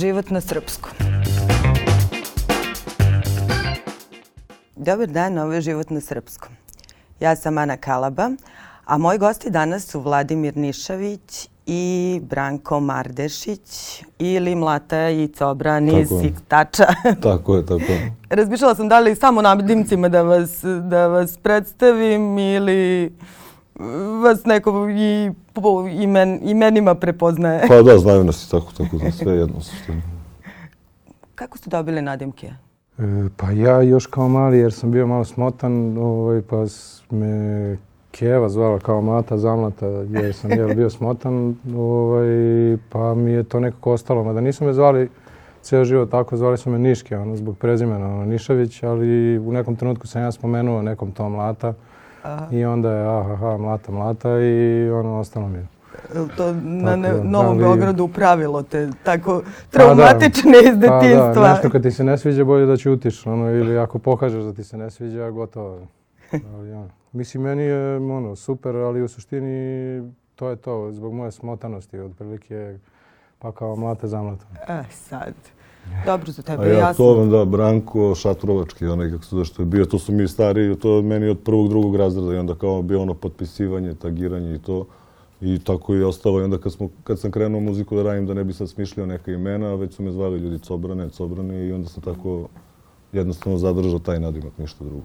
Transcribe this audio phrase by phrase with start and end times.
[0.00, 0.92] život na srpskom.
[4.76, 6.56] Dobar dan, ovo je život na srpskom.
[7.20, 8.30] Ja sam Ana Kalaba,
[8.84, 16.08] a moji gosti danas su Vladimir Nišavić i Branko Mardešić ili Mlata i Cobran iz
[16.08, 16.86] Siktača.
[17.22, 18.12] Tako je, tako je.
[18.30, 23.12] Razmišljala sam da li samo nadimcima da vas, da vas predstavim ili
[24.22, 27.68] vas neko i po imen, imenima prepoznaje.
[27.68, 30.02] Pa da, znaju nas i tako, tako da sve jedno suštine.
[31.34, 32.52] Kako ste dobili nadimke?
[32.98, 36.64] E, pa ja još kao mali jer sam bio malo smotan, ovaj, pa
[37.10, 37.76] me
[38.10, 42.28] Keva zvala kao mlata, zamlata, jer sam jel, bio smotan, ovaj,
[42.88, 44.24] pa mi je to nekako ostalo.
[44.24, 45.08] Mada nisu me zvali
[45.62, 49.76] ceo život tako, zvali su me Niške, ono, zbog prezimena ono, Nišavić, ali u nekom
[49.76, 51.74] trenutku sam ja spomenuo nekom to mlata
[52.22, 52.46] Aha.
[52.52, 55.66] i onda je aha, mlata, mlata i ono, ostalo mi je.
[56.36, 57.64] To na ne, Novom li...
[57.64, 61.34] Beogradu pravilo te tako traumatične pa da, iz detinstva.
[61.34, 64.44] Pa da, nešto kad ti se ne sviđa bolje da ćutiš, ono, ili ako pokažeš
[64.44, 65.78] da ti se ne sviđa, gotovo.
[66.54, 66.90] Ali, ono.
[67.12, 70.02] Mislim, meni je ono, super, ali u suštini
[70.34, 72.78] to je to, zbog moje smotanosti, otprilike
[73.40, 74.46] pa kao mlate zamlata.
[74.68, 75.34] E, sad.
[76.06, 77.04] Dobro za tebe, A ja jasno.
[77.04, 80.28] to vam da, Branko Šatrovački, onaj kako se da što je bio, to su mi
[80.28, 84.54] stari, to je meni od prvog, drugog razreda i onda kao bio ono potpisivanje, tagiranje
[84.54, 84.86] i to.
[85.40, 86.40] I tako je ostalo.
[86.40, 89.06] I onda kad, smo, kad sam krenuo muziku da radim, da ne bi sad smišljao
[89.06, 92.48] neka imena, već su me zvali ljudi Cobrane, Cobrane i onda sam tako
[93.12, 95.02] jednostavno zadržao taj nadimak, ništa drugo.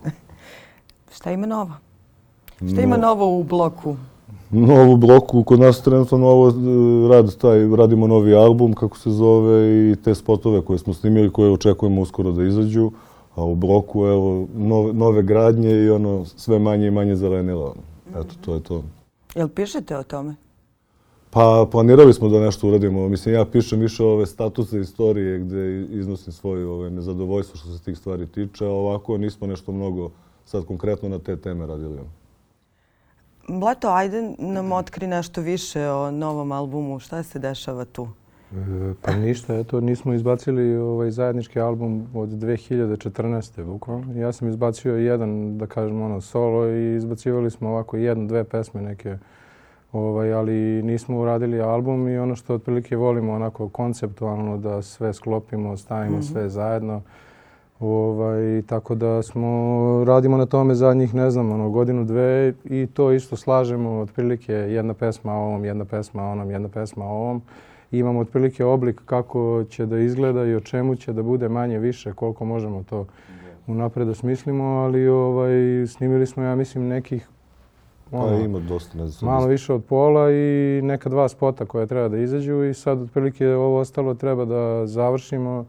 [1.15, 1.71] Šta ima novo?
[2.71, 3.95] Šta ima novo u bloku?
[4.51, 6.53] Novo u bloku, kod nas trenutno novo e,
[7.09, 11.51] rad, taj, radimo novi album, kako se zove, i te spotove koje smo snimili, koje
[11.51, 12.91] očekujemo uskoro da izađu.
[13.35, 17.73] A u bloku, evo, nove, nove gradnje i ono, sve manje i manje zelenila.
[18.09, 18.83] Eto, to je to.
[19.35, 20.35] Jel pišete o tome?
[21.29, 23.09] Pa planirali smo da nešto uradimo.
[23.09, 27.97] Mislim, ja pišem više ove statuse istorije gde iznosim svoje ove, nezadovoljstvo što se tih
[27.97, 30.09] stvari tiče, a ovako nismo nešto mnogo
[30.45, 31.99] sad konkretno na te teme radili.
[33.47, 36.99] Blato, ajde nam otkri nešto više o novom albumu.
[36.99, 38.07] Šta se dešava tu?
[38.51, 43.63] E, pa ništa, eto, nismo izbacili ovaj zajednički album od 2014.
[43.63, 44.19] bukvalno.
[44.19, 48.81] Ja sam izbacio jedan, da kažem, ono, solo i izbacivali smo ovako jednu, dve pesme
[48.81, 49.17] neke,
[49.91, 55.77] ovaj, ali nismo uradili album i ono što otprilike volimo onako konceptualno da sve sklopimo,
[55.77, 56.31] stavimo mm -hmm.
[56.31, 57.01] sve zajedno.
[57.79, 59.47] Ovaj, tako da smo,
[60.07, 64.93] radimo na tome zadnjih, ne znam, ono, godinu, dve i to isto slažemo otprilike jedna
[64.93, 67.41] pesma o ovom, jedna pesma o onom, jedna pesma o ovom.
[67.91, 71.79] I imamo otprilike oblik kako će da izgleda i o čemu će da bude manje
[71.79, 73.05] više, koliko možemo to
[73.67, 77.27] unapred da smislimo, ali ovaj, snimili smo, ja mislim, nekih
[78.11, 79.31] pa ono, pa ima dosta, ne znam.
[79.31, 83.47] Malo više od pola i neka dva spota koje treba da izađu i sad otprilike
[83.47, 85.65] ovo ostalo treba da završimo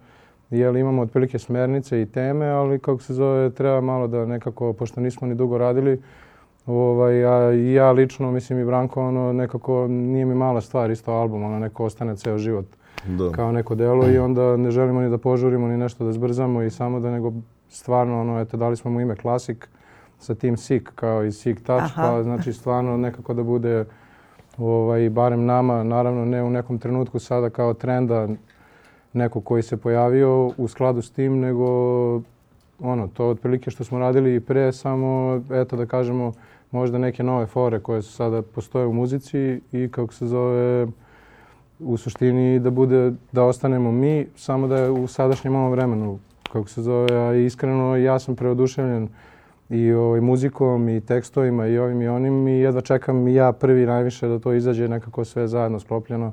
[0.51, 5.01] jel imamo otprilike smernice i teme, ali kako se zove, treba malo da nekako, pošto
[5.01, 6.03] nismo ni dugo radili,
[6.67, 11.13] ovaj, a i ja lično, mislim i Branko, ono, nekako nije mi mala stvar, isto
[11.13, 12.67] album, ono, neko ostane ceo život
[13.09, 13.33] da.
[13.33, 16.71] kao neko delo i onda ne želimo ni da požurimo, ni nešto da zbrzamo i
[16.71, 17.33] samo da nego
[17.69, 19.69] stvarno, ono, eto, dali smo mu ime Klasik
[20.19, 22.03] sa tim Sik, kao i Sik Touch, Aha.
[22.03, 23.85] pa znači stvarno nekako da bude
[24.59, 28.29] ovaj, barem nama, naravno ne u nekom trenutku sada kao trenda,
[29.17, 31.67] neko koji se pojavio u skladu s tim, nego
[32.81, 36.33] ono, to otprilike što smo radili i pre, samo, eto da kažemo,
[36.71, 40.87] možda neke nove fore koje su sada postoje u muzici i kako se zove,
[41.81, 46.19] u suštini da bude, da ostanemo mi, samo da je u sadašnjem ovom vremenu,
[46.53, 49.09] kako se zove, a iskreno ja sam preoduševljen
[49.71, 53.87] i ovaj, muzikom i tekstovima i ovim i onim i jedva čekam i ja prvi
[53.87, 56.33] najviše da to izađe nekako sve zajedno sklopljeno,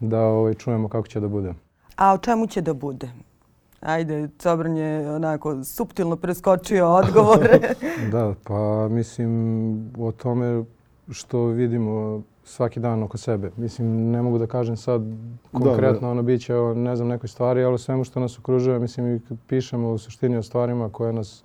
[0.00, 1.54] da ovaj, čujemo kako će da bude.
[2.00, 3.10] A o čemu će da bude?
[3.80, 7.60] Ajde, Cobran je onako suptilno preskočio odgovore.
[8.12, 10.64] da, pa mislim o tome
[11.10, 13.50] što vidimo svaki dan oko sebe.
[13.56, 15.02] Mislim, ne mogu da kažem sad
[15.52, 16.08] konkretno, da, da.
[16.08, 19.20] ono bit će o ne znam nekoj stvari, ali svemu što nas okružuje, mislim i
[19.46, 21.44] pišemo u suštini o stvarima koje nas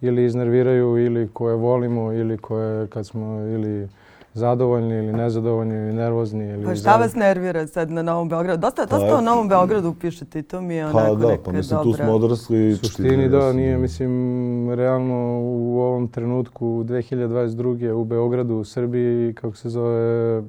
[0.00, 3.88] ili iznerviraju ili koje volimo ili koje kad smo ili
[4.34, 6.44] zadovoljni ili nezadovoljni ili nervozni.
[6.44, 8.60] Ili pa šta vas nervira sad na Novom Beogradu?
[8.60, 11.36] Dosta, dosta pa, o Novom Beogradu pišete i to mi je pa onako pa, da,
[11.44, 11.92] pa mislim, dobra.
[11.92, 12.72] tu smo odrasli.
[12.72, 17.92] U suštini da, nije, mislim, realno u ovom trenutku 2022.
[17.92, 20.42] u Beogradu, u Srbiji, kako se zove,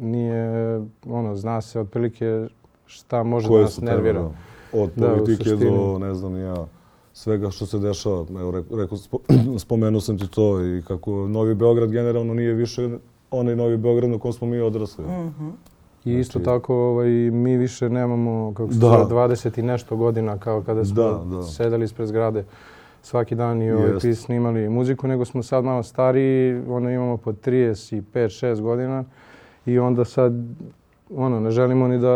[0.00, 2.46] nije, ono, zna se otprilike
[2.86, 4.22] šta može Koje da nas nervira.
[4.22, 4.30] Da.
[4.72, 6.66] Od politike da, do, ne znam, ja
[7.12, 8.26] svega što se dešava.
[8.40, 8.98] Evo, rekao,
[9.64, 12.88] spomenuo sam ti to i kako Novi Beograd generalno nije više
[13.36, 15.04] onaj Novi Beograd na kom smo mi odrasli.
[15.04, 15.50] Mm -hmm.
[16.04, 18.86] I isto Znači- tako ovaj, mi više nemamo kako se Da.
[18.88, 21.42] zove 20 i nešto godina kao kada smo Da, da.
[21.42, 22.44] sedeli ispred zgrade
[23.02, 27.32] svaki dan i ovaj, ti snimali muziku, nego smo sad malo stariji, ono imamo po
[27.32, 29.04] 35-6 godina
[29.66, 30.32] i onda sad
[31.14, 32.12] ono, ne želimo ni da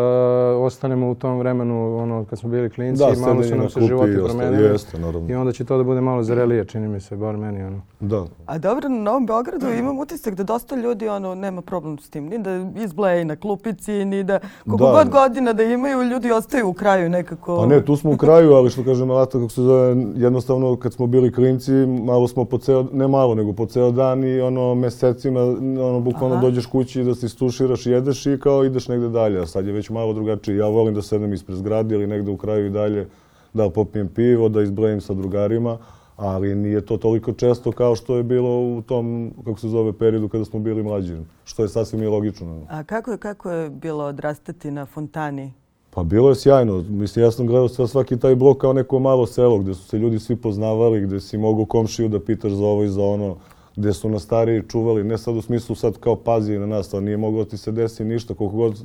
[0.60, 4.12] ostanemo u tom vremenu ono, kad smo bili klinci, Da, malo su nam se životi
[4.24, 4.62] promenili.
[4.62, 5.30] Jeste, naravno.
[5.30, 7.64] I onda će to da bude malo zrelije, čini mi se, bar meni.
[7.64, 7.80] Ono.
[8.00, 8.24] Da.
[8.46, 12.26] A dobro, na Novom Beogradu imam utisak da dosta ljudi ono, nema problem s tim.
[12.26, 14.92] Ni da izbleje na klupici, ni da koliko Da.
[14.92, 17.56] god godina da imaju, ljudi ostaju u kraju nekako.
[17.56, 20.92] Pa ne, tu smo u kraju, ali što kaže Malata, kako se zove, jednostavno kad
[20.92, 24.74] smo bili klinci, malo smo po ceo, ne malo, nego po ceo dan i ono
[24.74, 25.40] mesecima,
[25.80, 26.44] ono bukvalno Aha.
[26.44, 29.90] dođeš kući da se istuširaš, jedeš i kao ideš negde dalje, a sad je već
[29.90, 30.56] malo drugačije.
[30.56, 33.08] Ja volim da sedem ispred zgrade ili negde u kraju i dalje,
[33.52, 35.78] da popijem pivo, da izblejim sa drugarima,
[36.16, 40.28] ali nije to toliko često kao što je bilo u tom, kako se zove, periodu
[40.28, 42.60] kada smo bili mlađi, što je sasvim i logično.
[42.68, 45.52] A kako je, kako je bilo odrastati na fontani?
[45.90, 46.84] Pa bilo je sjajno.
[46.88, 49.98] Mislim, ja sam gledao sve, svaki taj blok kao neko malo selo gde su se
[49.98, 53.36] ljudi svi poznavali, gde si mogao komšiju da pitaš za ovo i za ono,
[53.80, 57.04] gde su nas stariji čuvali, ne sad u smislu sad kao pazi na nas, ali
[57.04, 58.84] nije moglo ti se desi ništa, koliko god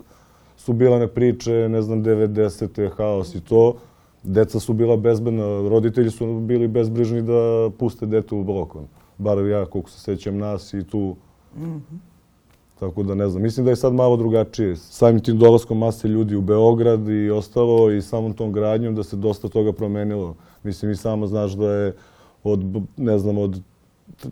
[0.58, 2.90] su bilane priče, ne znam, 90.
[2.98, 3.76] haos i to,
[4.24, 8.76] deca su bila bezbedna, roditelji su bili bezbrižni da puste dete u blok.
[8.76, 8.88] ono.
[9.18, 11.16] Bar ja, koliko se sećam nas i tu
[12.80, 14.76] Tako da ne znam, mislim da je sad malo drugačije.
[14.76, 19.16] Samim tim dolaskom mase ljudi u Beograd i ostalo i samom tom gradnjom da se
[19.16, 20.36] dosta toga promenilo.
[20.64, 21.96] Mislim i samo znaš da je
[22.44, 22.60] od,
[22.98, 23.62] ne znam, od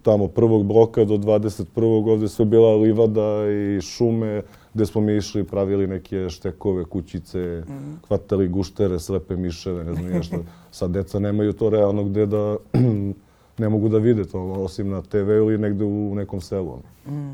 [0.01, 1.65] tamo prvog bloka do 21.
[2.11, 4.41] ovde sve bila livada i šume
[4.73, 7.63] gde smo mi išli, pravili neke štekove, kućice,
[8.07, 10.37] hvatali guštere, slepe miševe, ne znam nije šta.
[10.71, 12.57] Sad deca nemaju to realno gde da
[13.57, 16.71] ne mogu da vide to, osim na TV ili negde u nekom selu.
[17.07, 17.33] ono.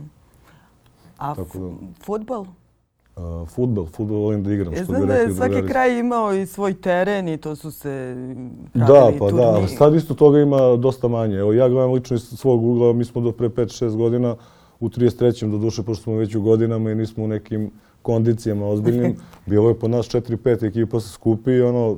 [1.18, 2.46] A Tako da- futbol?
[3.18, 5.68] Uh, futbol, futbol volim da igram, Ja znam da je svaki drugari.
[5.68, 8.16] kraj imao i svoj teren i to su se
[8.74, 8.88] Da,
[9.20, 9.44] pa da, turniри.
[9.46, 11.36] ali sad isto toga ima dosta manje.
[11.36, 14.36] Evo, ja gledam lično iz svog ugla, mi smo do pre 5-6 godina
[14.80, 15.52] u 33.
[15.52, 17.72] do duše, pošto smo već u godinama i nismo u nekim
[18.02, 19.16] kondicijama ozbiljnim.
[19.46, 21.98] Bilo je po nas 4-5 ekipa se skupi i ono,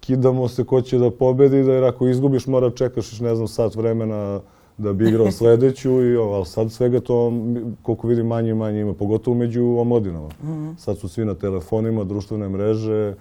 [0.00, 3.74] kidamo se ko će da pobedi, da jer ako izgubiš mora čekaš ne znam sat
[3.74, 4.40] vremena
[4.80, 7.32] da bi igrao sledeću i ali sad svega to
[7.82, 10.28] koliko vidim manje i manje ima, pogotovo među omladinama.
[10.78, 13.14] Sad su svi na telefonima, društvene mreže,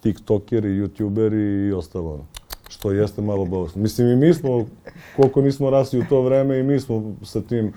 [0.00, 2.26] tiktokeri, youtuberi i ostalo.
[2.68, 3.82] Što jeste malo bolesno.
[3.82, 4.66] Mislim i mi smo,
[5.16, 7.72] koliko nismo rasli u to vreme i mi smo sa tim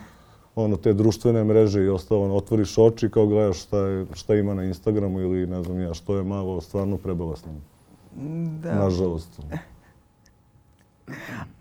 [0.56, 4.54] ono, te društvene mreže i ostalo, ono, otvoriš oči kao gledaš šta, je, šta ima
[4.54, 7.52] na Instagramu ili ne znam ja, što je malo stvarno prebolesno.
[8.62, 8.76] Da.
[8.76, 9.40] Nažalost.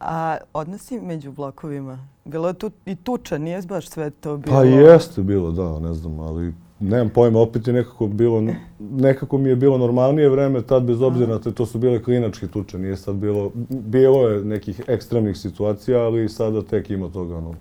[0.00, 1.98] A odnosi među blokovima?
[2.24, 4.56] Bilo je tu i tuča, nije baš sve to bilo?
[4.56, 8.42] Pa jeste bilo, da, ne znam, ali nemam pojma, opet je nekako bilo,
[8.78, 12.46] nekako mi je bilo normalnije vreme tad bez obzira na to, to su bile klinačke
[12.46, 17.54] tuče, nije sad bilo, bilo je nekih ekstremnih situacija, ali sada tek ima toga, ono,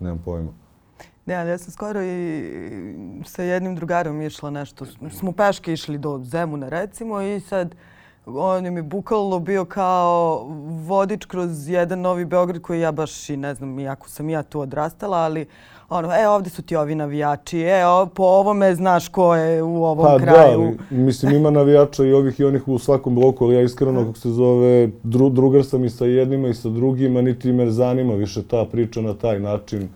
[0.00, 0.50] nemam pojma.
[1.26, 2.44] Ne, ali ja sam skoro i
[3.24, 4.86] sa jednim drugarom išla nešto.
[5.10, 7.74] Smo peške išli do Zemuna recimo i sad
[8.26, 10.46] on je mi bukvalno bio kao
[10.86, 14.60] vodič kroz jedan novi Beograd koji ja baš i ne znam, iako sam ja tu
[14.60, 15.46] odrastala, ali
[15.88, 19.84] ono, e, ovde su ti ovi navijači, e, o, po ovome znaš ko je u
[19.84, 20.58] ovom Pa kraju.
[20.58, 24.04] da, ali, mislim ima navijača i ovih i onih u svakom bloku, ali ja iskreno,
[24.04, 28.14] kako se zove, dru, drugar sam i sa jednima i sa drugima, niti me zanima
[28.14, 29.88] više ta priča na taj način.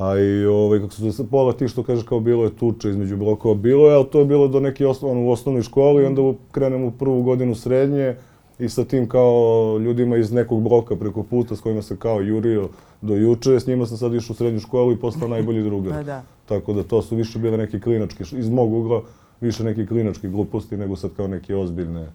[0.00, 3.16] A i ovaj, kako se zove, pola tih što kažeš kao bilo je tuče između
[3.16, 6.22] blokova, bilo je, ali to je bilo do neke osnov, ono, u osnovnoj školi, onda
[6.52, 8.16] krenemo u prvu godinu srednje
[8.58, 12.68] i sa tim kao ljudima iz nekog bloka preko puta s kojima se kao jurio
[13.02, 15.92] do juče, s njima sam sad išao u srednju školu i postao najbolji drugar.
[15.92, 16.22] Pa da.
[16.46, 19.02] Tako da to su više bile neke klinačke, iz mog ugla,
[19.40, 22.06] više neke klinačke gluposti nego sad kao neke ozbiljne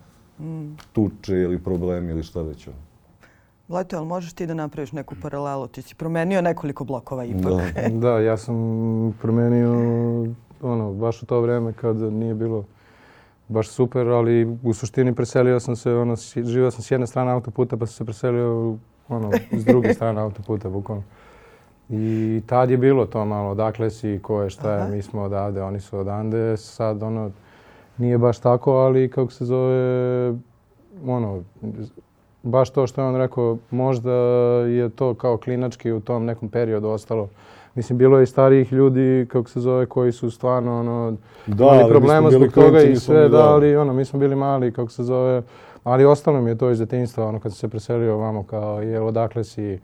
[0.94, 2.68] tuče ili problemi ili šta već.
[2.68, 2.95] ono.
[3.70, 5.68] Leto, ali možeš ti da napraviš neku paralelu?
[5.68, 7.44] Ti si promenio nekoliko blokova ipak.
[7.44, 7.90] Da.
[7.90, 8.56] Da, ja sam
[9.22, 9.74] promenio
[10.62, 12.64] ono, baš u to vreme kad nije bilo
[13.48, 17.78] baš super, ali u suštini preselio sam se, ono, živio sam s jedne strane autoputa
[17.78, 18.78] pa sam se preselio
[19.10, 21.04] ono, s druge strane autoputa, bukvalno.
[21.90, 24.90] I tad je bilo to malo, odakle si, ko je, šta je, Aha.
[24.90, 27.32] mi smo odavde, oni su odande, sad ono,
[27.98, 30.34] nije baš tako, ali kako se zove,
[31.06, 31.44] ono,
[32.46, 34.12] baš to što je on rekao, možda
[34.68, 37.30] je to kao klinački u tom nekom periodu ostalo.
[37.76, 41.90] Mislim, bilo je i starijih ljudi, kako se zove, koji su stvarno, ono, Da, imali
[41.90, 43.50] problema zbog toga i sve, da, da.
[43.50, 45.42] ali ono, mi smo bili mali, kako se zove,
[45.84, 49.08] ali ostalo mi je to iz detinjstva, ono, kad sam se preselio ovamo, kao, jel,
[49.08, 49.80] odakle si,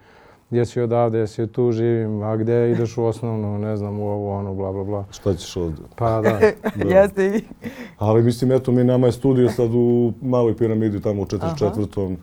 [0.52, 4.54] jesi odavde, jesi tu živim, a gde ideš u osnovnu, ne znam, u ovo, ono,
[4.54, 5.06] bla, bla, bla.
[5.12, 5.86] Šta ćeš ovdje?
[5.96, 6.40] Pa da.
[6.96, 7.68] Jeste i...
[7.98, 12.16] Ali mislim, eto, mi nama je studio sad u maloj piramidi, tamo u 44.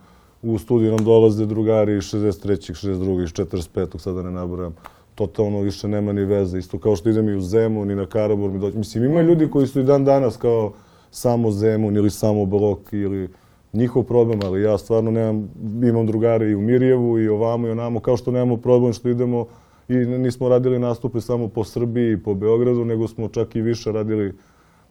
[0.43, 2.87] U studiju nam dolaze drugari iz 63.
[2.87, 3.25] 62.
[3.25, 3.99] iz 45.
[3.99, 4.75] sada ne nabrajam.
[5.15, 6.59] Totalno više nema ni veze.
[6.59, 8.79] Isto kao što idem i u Zemun i na Karabor mi doći.
[8.79, 10.73] Mislim, ima ljudi koji su i dan danas kao
[11.11, 13.29] samo Zemun ili samo Blok ili
[13.73, 15.51] njihov problem, ali ja stvarno nemam,
[15.83, 19.47] imam drugare i u Mirjevu i ovamo i onamo, kao što nemamo problem što idemo
[19.89, 23.93] i nismo radili nastupe samo po Srbiji i po Beogradu, nego smo čak i više
[23.93, 24.33] radili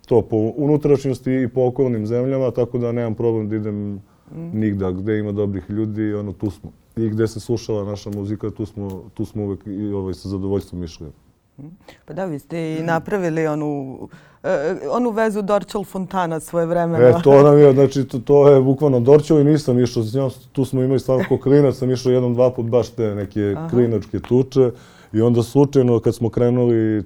[0.05, 4.01] to po unutrašnjosti i po okolnim zemljama, tako da nemam problem da idem
[4.35, 6.71] nigda gde ima dobrih ljudi, ono, tu smo.
[6.95, 10.83] I gde se slušala naša muzika, tu smo, tu smo uvek i ovaj, sa zadovoljstvom
[10.83, 11.07] išli.
[12.05, 13.97] Pa da, vi ste i napravili onu,
[14.43, 17.07] e, onu vezu Dorčel Fontana svoje vremena.
[17.07, 20.31] E, to nam je, znači, to, to je bukvalno Dorčel i nisam išao s njom.
[20.51, 23.69] Tu smo imali stvarno ko klinac, sam išao jednom, dva put baš te neke Aha.
[23.69, 24.71] klinačke tuče.
[25.13, 27.03] I onda slučajno kad smo krenuli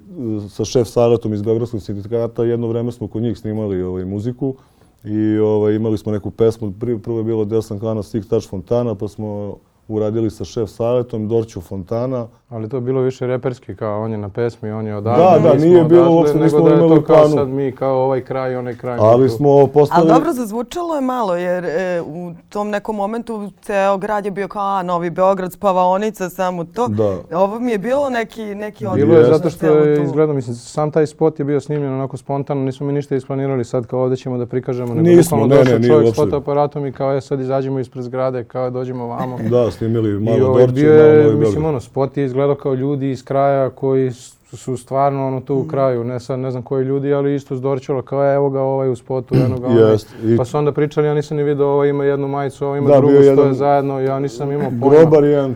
[0.48, 4.54] sa šef Saratom iz Beogradskog sindikata, jedno vreme smo kod njih snimali ovaj, muziku.
[5.04, 9.08] I ovaj, imali smo neku pesmu, prvo je bilo Desan Kana Six Touch Fontana, pa
[9.08, 9.56] smo
[9.88, 12.26] uradili sa šef savjetom, Dorću Fontana.
[12.48, 15.48] Ali to je bilo više reperski, kao on je na pesmi, on je odavde.
[15.48, 16.82] Da, da, nije bilo uopšte, nismo imali planu.
[16.82, 18.98] Nego da je to kao sad mi, kao ovaj kraj, onaj kraj.
[19.00, 20.00] Ali smo postali...
[20.00, 24.48] Ali dobro, zazvučalo je malo, jer e, u tom nekom momentu ceo grad je bio
[24.48, 26.88] kao, a, Novi Beograd, spavaonica, samo to.
[26.88, 27.38] Da.
[27.38, 29.06] Ovo mi je bilo neki, neki odgovor.
[29.06, 32.60] Bilo je zato što je izgledao, mislim, sam taj spot je bio snimljen onako spontano,
[32.60, 34.94] nismo mi ništa isplanirali sad kao ovde ćemo da prikažemo.
[34.94, 38.44] Nego nismo, ne, ne, nije čovjek s fotoaparatom i kao, je sad izađemo ispred zgrade,
[38.44, 39.38] kao dođemo vamo.
[39.50, 43.10] Da, snimili malo I ovaj, Dorče, malo Novi Mislim, ono, spot je izgledao kao ljudi
[43.10, 44.10] iz kraja koji
[44.52, 47.60] su stvarno ono tu u kraju, ne sad ne znam koji ljudi, ali isto s
[47.60, 49.96] Dorčela, kao evo ga ovaj u spotu, eno ga ovaj.
[50.24, 50.36] I...
[50.36, 52.96] Pa su onda pričali, ja nisam ni vidio, ovaj ima jednu majicu, ovaj ima da,
[52.96, 53.36] drugu, jedan...
[53.36, 54.88] stoje zajedno, ja nisam imao pojma.
[54.88, 55.54] Grobar jedan,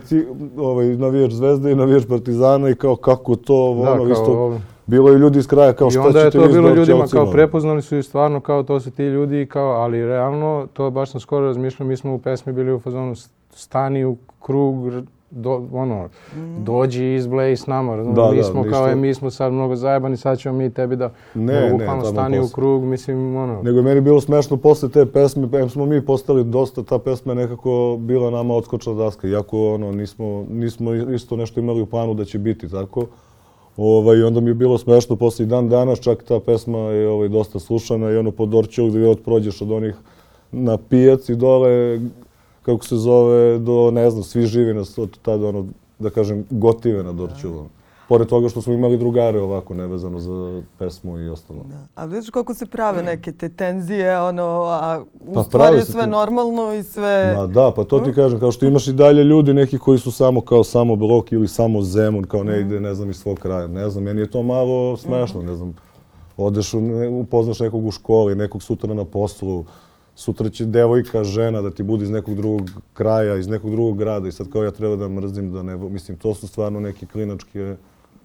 [0.57, 4.31] ovaj, navijač Zvezde i navijač Partizana i kao kako to, da, ono, kao, isto...
[4.31, 6.73] Ovaj bilo je ljudi iz kraja kao šta ćete vi I onda je to bilo
[6.73, 10.89] ljudima kao prepoznali su i stvarno kao to su ti ljudi kao, ali realno to
[10.89, 13.15] baš sam skoro razmišljao, mi smo u pesmi bili u fazonu
[13.57, 14.91] stani u krug
[15.31, 16.63] do, ono, mm.
[16.63, 20.17] dođi izblej s nama, da, mi smo da, kao, je, mi smo sad mnogo zajebani,
[20.17, 23.61] sad ćemo mi tebi da ne, bukvalno ne, stani u krug, mislim, ono.
[23.63, 27.35] Nego meni bilo smešno posle te pesme, em smo mi postali dosta, ta pesma je
[27.35, 32.25] nekako bila nama odskočna daska, iako ono, nismo, nismo isto nešto imali u planu da
[32.25, 33.05] će biti tako.
[33.77, 37.59] Ovaj, onda mi je bilo smešno posle dan danas, čak ta pesma je ovaj, dosta
[37.59, 39.95] slušana i ono po Dorčevu gdje od prođeš od onih
[40.51, 41.99] na pijaci dole,
[42.67, 45.65] kako se zove, do, ne znam, svi živi nas od tada, ono,
[45.99, 47.69] da kažem, gotive na Dorčevu.
[48.09, 51.59] Pored toga što smo imali drugare ovako, nevezano za pesmu i ostalo.
[51.69, 51.87] Da.
[51.95, 56.09] A vidiš kako se prave neke te tenzije, ono, a u pa stvari sve ti...
[56.09, 57.35] normalno i sve...
[57.37, 60.11] Ma da, pa to ti kažem, kao što imaš i dalje ljudi neki koji su
[60.11, 63.67] samo kao samo blok ili samo zemun, kao ne ide, ne znam, iz svog kraja.
[63.67, 65.75] Ne znam, meni je to malo smešno, ne znam.
[66.37, 66.73] Odeš,
[67.21, 69.65] upoznaš nekog u školi, nekog sutra na poslu,
[70.17, 74.27] sutra će devojka, žena da ti bude iz nekog drugog kraja, iz nekog drugog grada
[74.27, 75.75] i sad kao ja treba da mrzim da ne...
[75.77, 77.75] Mislim, to su stvarno neke klinačke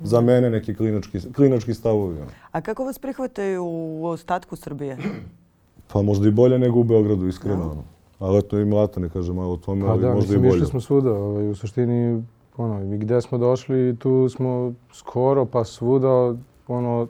[0.01, 2.17] za mene neki klinački, klinački stavovi.
[2.53, 4.99] A kako vas prihvataju u ostatku Srbije?
[5.93, 7.65] Pa možda i bolje nego u Beogradu, iskreno.
[7.65, 7.85] No.
[8.19, 10.57] Ali eto i Mlata ne kaže malo o tome, pa ali da, možda i bolje.
[10.57, 12.23] Išli smo svuda, ovaj, u suštini,
[12.57, 16.35] ono, i gde smo došli, tu smo skoro pa svuda,
[16.69, 17.07] ono,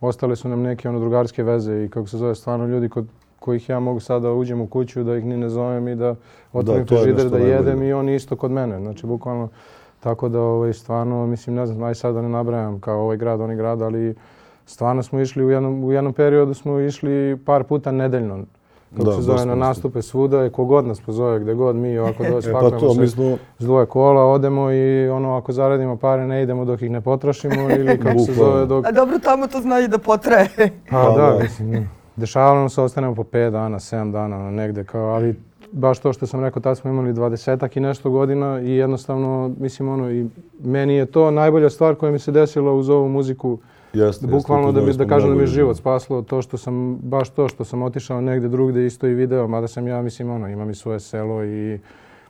[0.00, 3.06] ostale su nam neke ono drugarske veze i kako se zove, stvarno ljudi kod
[3.40, 6.14] kojih ja mogu sada da uđem u kuću, da ih ni ne zovem i da
[6.52, 8.80] otvorim da, frižider da jedem i oni isto kod mene.
[8.80, 9.48] Znači, bukvalno,
[10.00, 13.40] Tako da, ovaj, stvarno, mislim, ne znam, aj sad da ne nabrajam kao ovaj grad,
[13.40, 14.14] onaj grad, ali
[14.66, 18.44] stvarno smo išli u jednom, u jednom periodu smo išli par puta nedeljno.
[18.96, 22.24] Kako da, se zove, na nastupe svuda i kogod nas pozove, gde god mi ovako
[22.30, 23.36] doći, e, pa to, se smo...
[23.58, 27.70] s dvoje kola, odemo i ono, ako zaradimo pare, ne idemo dok ih ne potrošimo
[27.70, 28.86] ili kako se zove, dok...
[28.86, 30.48] A dobro, tamo to zna i da potraje.
[30.90, 34.84] Pa, pa da, da, mislim, dešavalo nam se, ostanemo po 5 dana, 7 dana, negde,
[34.84, 35.34] kao, ali
[35.72, 39.88] baš to što sam rekao, tad smo imali dvadesetak i nešto godina i jednostavno, mislim,
[39.88, 40.26] ono, i
[40.64, 43.58] meni je to najbolja stvar koja mi se desila uz ovu muziku.
[43.92, 46.98] Jeste, bukvalno jeste, da, bi, da kažem da mi je život spaslo, to što sam,
[47.02, 50.48] baš to što sam otišao negde drugde isto i video, mada sam ja, mislim, ono,
[50.48, 51.78] imam i svoje selo i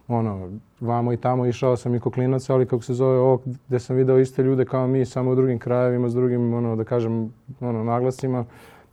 [0.09, 0.49] ono,
[0.81, 4.19] vamo i tamo išao sam i koklinac, ali kako se zove ovo, gde sam video
[4.19, 8.45] iste ljude kao mi, samo u drugim krajevima, s drugim, ono, da kažem, ono, naglasima,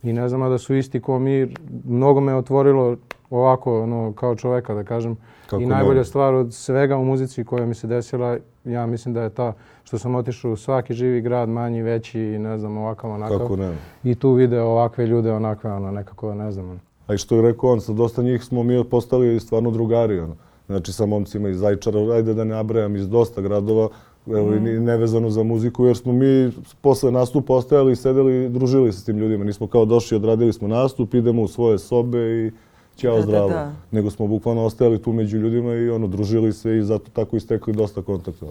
[0.02, 2.96] i ne znam da su isti ko mi, mnogo me otvorilo
[3.30, 5.16] ovako, ono, kao čoveka, da kažem.
[5.46, 6.04] Kako I najbolja ne?
[6.04, 9.52] stvar od svega u muzici koja mi se desila, ja mislim da je ta
[9.84, 13.38] što sam otišao u svaki živi grad, manji, veći i ne znam, ovakav, onakav.
[13.38, 13.76] Kako ne?
[14.04, 16.80] I tu video ovakve ljude, onakve, ono, nekako, ne znam.
[17.06, 20.36] A i što je rekao on, sa dosta njih smo mi postali stvarno drugari, ono.
[20.66, 23.88] znači sa momcima iz Zajčara, ajde da ne nabrajam, iz dosta gradova,
[24.26, 24.84] evo, mm.
[24.84, 29.04] nevezano za muziku, jer smo mi posle nastupa ostajali i sedeli i družili se s
[29.04, 29.44] tim ljudima.
[29.44, 32.52] Nismo kao došli, odradili smo nastup, idemo u svoje sobe i
[32.96, 33.48] ćao da, zdravo.
[33.48, 33.72] Da, da.
[33.90, 37.72] Nego smo bukvalno ostajali tu među ljudima i ono, družili se i zato tako istekli
[37.72, 38.46] dosta kontakta.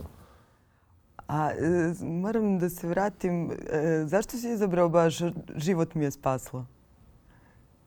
[1.27, 5.21] A e, moram da se vratim, e, zašto si izabrao baš
[5.55, 6.65] život mi je spaslo?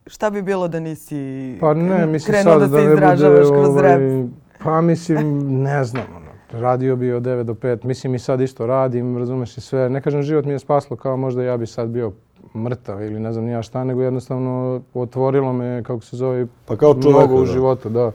[0.07, 3.59] Šta bi bilo da nisi pa ne, mislim krenuo sad da, se da izražavaš bude,
[3.59, 4.29] kroz ovaj, rap?
[4.63, 8.65] Pa mislim, ne znam, ono, radio bi od 9 do 5, mislim i sad isto
[8.65, 9.89] radim, razumeš i sve.
[9.89, 12.11] Ne kažem život mi je spaslo kao možda ja bi sad bio
[12.55, 16.93] mrtav ili ne znam ja šta, nego jednostavno otvorilo me, kako se zove, pa kao
[16.93, 17.51] čoveka, mnogo u da.
[17.51, 18.11] životu, da.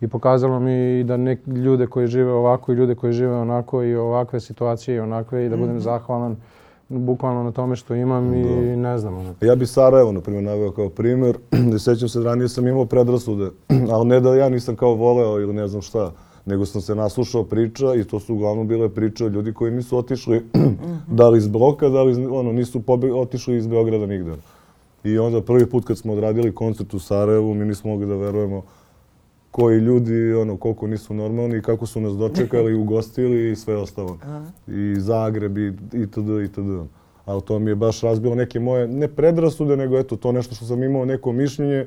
[0.00, 3.96] I pokazalo mi da nek, ljude koji žive ovako i ljude koji žive onako i
[3.96, 5.82] ovakve situacije i onakve i da budem mm -hmm.
[5.82, 6.36] zahvalan
[6.88, 8.76] bukvalno na tome što imam i da.
[8.76, 9.18] ne znam.
[9.18, 9.34] Ono.
[9.40, 11.38] Ja bi Sarajevo, na primjer, naveo kao primjer.
[11.84, 13.50] Sećam se, ranije sam imao predrasude,
[13.92, 16.12] ali ne da ja nisam kao voleo ili ne znam šta,
[16.48, 19.98] nego sam se naslušao priča i to su uglavnom bile priče od ljudi koji nisu
[19.98, 20.42] otišli
[21.18, 22.82] da li iz bloka, da li ono, nisu
[23.14, 24.32] otišli iz Beograda nigde.
[25.04, 28.62] I onda prvi put kad smo odradili koncert u Sarajevu, mi nismo mogli da verujemo
[29.50, 34.18] koji ljudi, ono, koliko nisu normalni i kako su nas dočekali, ugostili i sve ostalo.
[34.66, 36.28] I Zagreb i itd.
[36.44, 36.88] itd.
[37.24, 40.64] Ali to mi je baš razbilo neke moje, ne predrasude, nego eto, to nešto što
[40.64, 41.86] sam imao neko mišljenje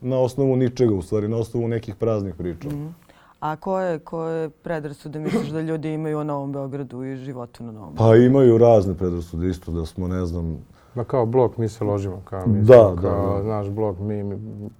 [0.00, 2.68] na osnovu ničega, u stvari, na osnovu nekih praznih priča.
[2.68, 2.94] Mm.
[3.40, 7.94] A koje, koje predrasude misliš da ljudi imaju o Novom Beogradu i životu na Novom
[7.94, 8.20] Beogradu?
[8.20, 10.58] Pa imaju razne predrasude, isto da smo, ne znam,
[10.94, 13.42] Ma kao blok mi se ložimo, kao mi da, kao, da, da.
[13.42, 14.36] znaš, blok mi, mi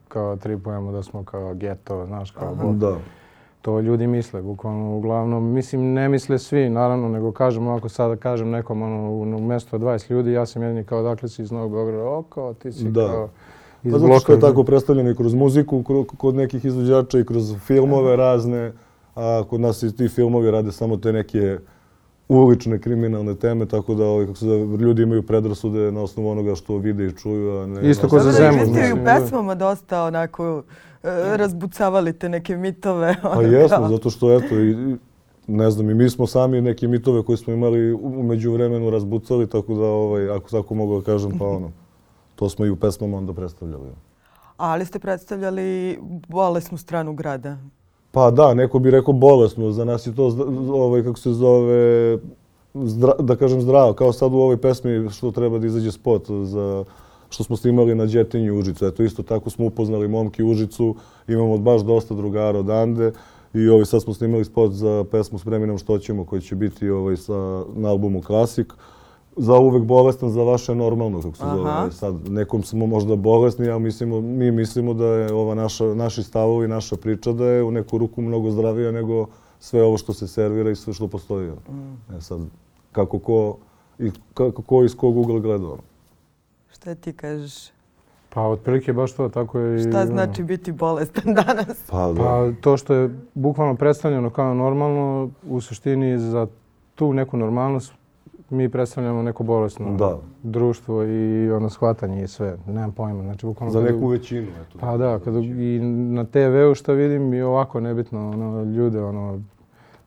[0.09, 2.75] kao tripujemo da smo kao geto, znaš, kao blok.
[2.75, 2.97] Da.
[3.63, 8.51] To ljudi misle, bukvalno, uglavnom, mislim, ne misle svi, naravno, nego kažem, ako sada kažem
[8.51, 11.73] nekom, ono, u, u mjesto 20 ljudi, ja sam jedini kao, dakle si iz Novog
[11.73, 13.07] Beograda, o, kao, ti si da.
[13.07, 13.29] kao,
[13.83, 15.83] pa zato što je tako predstavljeno i kroz muziku,
[16.17, 18.73] kod nekih izvođača i kroz filmove razne,
[19.15, 21.59] a kod nas i ti filmovi rade samo te neke
[22.29, 26.55] ulične kriminalne teme, tako da ovaj, kako se da, ljudi imaju predrasude na osnovu onoga
[26.55, 27.91] što vide i čuju, a ne...
[27.91, 28.61] Isto kao za zemlju.
[28.61, 30.63] Vi ste u pesmama dosta onako
[31.03, 33.17] e, razbucavali te neke mitove.
[33.23, 34.97] Pa jesmo, zato što eto, i,
[35.47, 39.75] ne znam, i mi smo sami neke mitove koje smo imali umeđu vremenu razbucali, tako
[39.75, 41.73] da, ovaj, ako tako mogu da kažem, pa ono,
[42.41, 43.91] to smo i u pesmama onda predstavljali.
[44.57, 45.99] Ali ste predstavljali
[46.29, 47.57] bolesnu stranu grada.
[48.11, 50.25] Pa da, neko bi rekao bolesno, za nas je to,
[50.73, 52.19] ovaj, kako se zove,
[52.75, 56.85] zdra, da kažem zdravo, kao sad u ovoj pesmi što treba da izađe spot za
[57.31, 58.87] što smo snimali na Đetinju Užicu.
[58.87, 60.95] Eto, isto tako smo upoznali momki Užicu,
[61.29, 63.13] imamo baš dosta drugara odande
[63.55, 66.91] i ovaj, sad smo snimali spot za pesmu s vremenom što ćemo, koji će biti
[66.91, 68.73] ovaj, sa, na albumu Klasik
[69.37, 71.93] za uvek bolestan, za vaše normalno, kako se zove.
[71.93, 76.69] Sad, nekom smo možda bolesni, a mislimo, mi mislimo da je ova naša, naši stavovi,
[76.69, 79.27] naša priča da je u neku ruku mnogo zdravija nego
[79.61, 81.51] sve ovo što se servira i sve što postoji.
[81.51, 82.15] Mm.
[82.17, 82.41] E sad,
[82.93, 83.57] kako ko,
[83.99, 85.83] i kako ko iz kog ugla gleda ono.
[86.73, 87.71] Šta ti kažeš?
[88.35, 89.91] Pa otprilike baš to, tako je.
[89.91, 91.79] Šta znači biti bolestan danas?
[91.91, 92.23] Pa, da.
[92.23, 96.47] pa to što je bukvalno predstavljeno kao normalno, u suštini za
[96.95, 97.93] tu neku normalnost
[98.51, 100.19] mi predstavljamo neko bolesno da.
[100.43, 102.57] društvo i ono shvatanje i sve.
[102.67, 103.23] Nemam pojma.
[103.23, 104.47] Znači, bukvalno Za neku većinu.
[104.49, 109.41] Eto, pa da, kad i na TV-u što vidim i ovako nebitno ono, ljude, ono,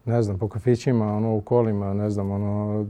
[0.05, 2.85] ne znam, po kafićima, ono, u kolima, ne znam, ono,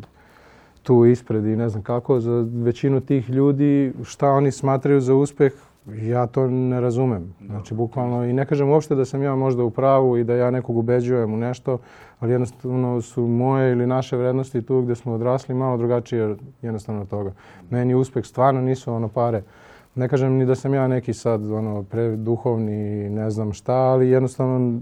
[0.83, 5.53] tu ispred i ne znam kako, za većinu tih ljudi šta oni smatraju za uspeh,
[5.87, 7.33] ja to ne razumem.
[7.45, 10.51] Znači, bukvalno, i ne kažem uopšte da sam ja možda u pravu i da ja
[10.51, 11.77] nekog ubeđujem u nešto,
[12.19, 17.07] ali jednostavno su moje ili naše vrednosti tu gde smo odrasli malo drugačije jednostavno od
[17.07, 17.31] toga.
[17.69, 19.43] Meni uspeh stvarno nisu ono pare.
[19.95, 24.81] Ne kažem ni da sam ja neki sad ono preduhovni ne znam šta, ali jednostavno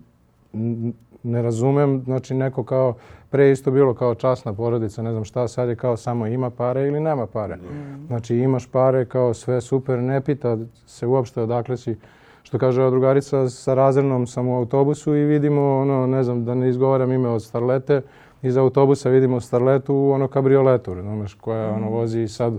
[1.24, 2.94] ne razumem, znači neko kao
[3.30, 6.88] pre isto bilo kao časna porodica, ne znam šta, sad je kao samo ima pare
[6.88, 7.56] ili nema pare.
[7.56, 8.08] Mm.
[8.08, 11.96] Znači imaš pare kao sve super, ne pita se uopšte odakle si
[12.44, 16.70] što kaže drugarica, sa razrednom sam u autobusu i vidimo, ono, ne znam, da ne
[16.70, 18.02] izgovaram ime od Starlete,
[18.42, 22.54] iz autobusa vidimo Starletu u ono kabrioletu, razumeš, koja ono vozi sad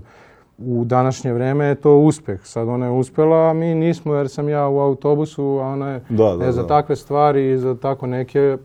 [0.65, 2.39] u današnje vreme je to uspeh.
[2.43, 6.01] Sad ona je uspela, a mi nismo jer sam ja u autobusu, a ona je
[6.09, 6.67] da, da, e, za da.
[6.67, 8.57] takve stvari i za tako neke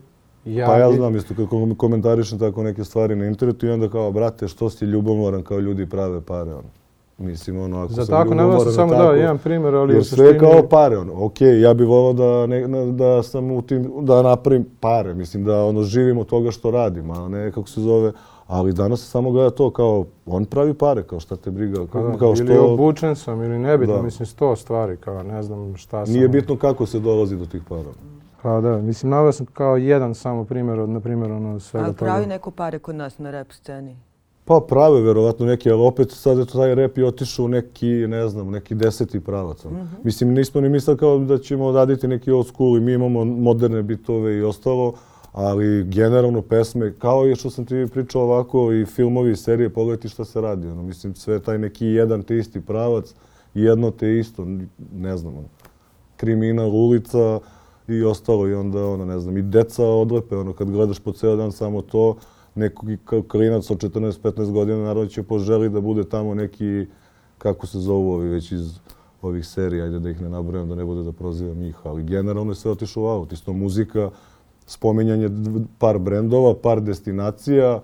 [0.45, 4.11] Ja pa ja znam isto kako komentarišem tako neke stvari na internetu i onda kao,
[4.11, 6.69] brate, što si ljubomoran kao ljudi prave pare, ono.
[7.17, 10.39] Mislim, ono, ako Za sam tako, nema se samo da, jedan primjer, ali jer sve
[10.39, 14.65] kao pare, ono, ok, ja bih volao da, ne, da sam u tim, da napravim
[14.79, 18.11] pare, mislim, da ono, živim od toga što radim, a ne kako se zove,
[18.49, 22.07] ali danas se samo gleda to kao, on pravi pare, kao šta te briga, kao,
[22.07, 22.43] da, kao što...
[22.43, 24.01] Ili obučen sam, ili nebitno, da.
[24.01, 26.15] mislim, sto stvari, kao ne znam šta sam...
[26.15, 27.89] Nije bitno kako se dolazi do tih para.
[28.41, 31.95] Pa da, mislim, naveo sam kao jedan samo primjer od, na primjer, ono, svega Ali
[31.95, 32.11] toga.
[32.11, 33.97] pravi neko pare kod nas na rap sceni.
[34.45, 37.87] Pa prave verovatno neki, ali opet sad je to taj rep i otišao u neki,
[37.87, 39.65] ne znam, neki deseti pravac.
[39.65, 39.87] ono.
[40.03, 43.83] Mislim, nismo ni mislili kao da ćemo raditi neki old school i mi imamo moderne
[43.83, 44.93] bitove i ostalo,
[45.31, 50.09] ali generalno pesme, kao i što sam ti pričao ovako, i filmovi i serije, pogledajte
[50.09, 50.67] šta se radi.
[50.67, 50.83] Ono.
[50.83, 53.13] Mislim, sve taj neki jedan te isti pravac,
[53.53, 54.47] jedno te isto,
[54.95, 55.47] ne znam, ono.
[56.17, 57.39] kriminal, ulica
[57.87, 61.35] i ostalo i onda, ono, ne znam, i deca odlepe, ono, kad gledaš po ceo
[61.35, 62.15] dan samo to,
[62.55, 66.85] neko k- klinac od 14-15 godina naravno će poželi da bude tamo neki,
[67.37, 68.79] kako se zovu ovi već iz
[69.21, 72.51] ovih serija, ajde da ih ne nabrojam, da ne bude da prozivam njih, ali generalno
[72.51, 73.31] je sve otišlo u aut.
[73.31, 74.09] Isto muzika,
[74.69, 75.29] spominjanje
[75.77, 77.81] par brendova, par destinacija,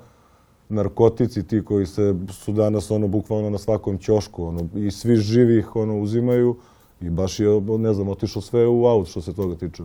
[0.69, 5.57] narkotici ti koji se su danas ono bukvalno na svakom ćošku ono i svi živi
[5.57, 6.55] ih ono uzimaju
[7.01, 9.83] i baš je ne znam otišlo sve u aut što se toga tiče.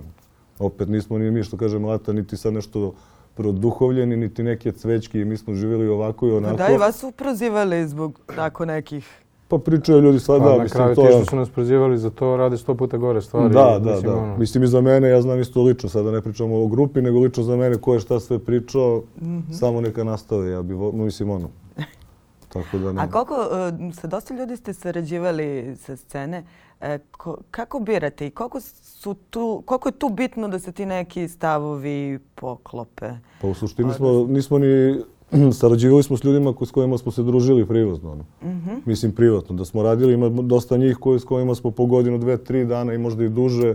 [0.59, 2.95] Opet nismo ni mi što kaže Mlata niti sad nešto
[3.35, 6.57] produhovljeni niti neke cvećke i mi smo živjeli ovako i Pa onako.
[6.57, 9.09] da, i vas su prozivali zbog tako nekih...
[9.51, 11.13] Pa pričaju ljudi sad, Pa da, na mislim, kraju to ti je...
[11.13, 13.49] što su nas prozivali za to rade sto puta gore stvari.
[13.49, 14.19] Da, da, mislim, da.
[14.19, 14.37] ono.
[14.37, 17.43] Mislim i za mene, ja znam isto lično, sada ne pričamo o grupi, nego lično
[17.43, 19.53] za mene ko je šta sve pričao, Mhm.
[19.53, 21.49] samo neka nastave, ja bi, mislim ono.
[22.49, 23.03] Tako da ne.
[23.03, 26.45] A koliko, e, sa dosta ljudi ste sarađivali sa scene,
[26.81, 30.87] e, ko- kako birate i koliko, su tu, koliko je tu bitno da se ti
[30.87, 33.11] neki stavovi poklope?
[33.41, 35.01] Pa u suštini smo, nismo ni,
[35.61, 38.13] sarađivali smo s ljudima s kojima smo se družili privatno.
[38.13, 38.25] Ono.
[38.43, 38.71] Mhm.
[38.85, 42.37] Mislim privatno, da smo radili, ima dosta njih koji, s kojima smo po godinu, dve,
[42.37, 43.75] tri dana i možda i duže,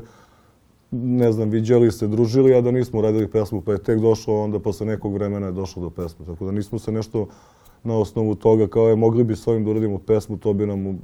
[0.92, 4.60] ne znam, viđali se, družili, a da nismo radili pesmu, pa je tek došlo, onda
[4.60, 6.26] posle nekog vremena je došlo do pesme.
[6.26, 7.28] Tako da nismo se nešto
[7.84, 11.00] na osnovu toga kao je mogli bi s ovim da uradimo pesmu, to bi nam,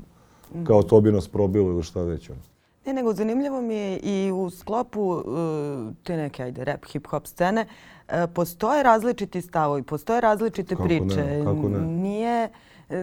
[0.64, 2.30] kao to bi nas probilo ili šta već.
[2.30, 2.51] Ono.
[2.86, 5.24] Ne, nego zanimljivo mi je i u sklopu e,
[6.04, 7.66] te neke, ajde, rap, hip-hop scene,
[8.10, 11.42] e, postoje različiti stavovi, postoje različite Kako ne, priče.
[11.44, 11.80] kako ne.
[11.80, 12.50] Nije,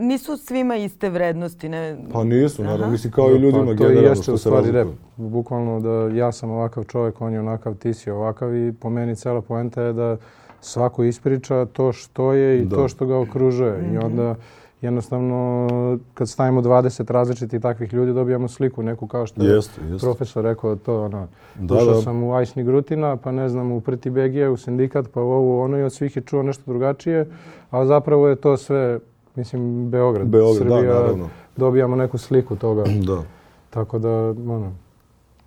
[0.01, 1.69] nisu svima iste vrednosti.
[1.69, 1.97] Ne?
[2.13, 4.43] Pa nisu, naravno, mislim kao i Da, ljudima pa to generalno jeste što u se
[4.43, 4.89] stvari rap.
[5.17, 9.17] Bukvalno da ja sam ovakav čovjek, on je onakav, ti si ovakav i po meni
[9.17, 10.17] cela poenta je da
[10.61, 12.77] svako ispriča to što je i Da.
[12.77, 13.91] to što ga okružuje.
[13.95, 14.35] I onda
[14.81, 15.69] jednostavno
[16.15, 20.07] kad stavimo 20 različitih takvih ljudi dobijamo sliku neku kao što je Jeste, jeste.
[20.07, 21.27] profesor rekao to ono.
[21.55, 22.03] Da, da.
[22.03, 25.65] sam u Ajsni Grutina, pa ne znam u Prti Begije, u sindikat, pa u ovo
[25.65, 27.27] ono i od svih je čuo nešto drugačije,
[27.71, 28.99] a zapravo je to sve,
[29.35, 31.29] mislim, Beograd, Beograd, da, Srbija, naravno.
[31.57, 32.85] dobijamo neku sliku toga.
[33.07, 33.23] Da.
[33.71, 34.73] Tako da, ono,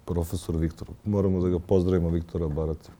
[0.05, 0.87] Profesor Viktor.
[1.05, 2.91] Moramo da ga pozdravimo, Viktora Baraca.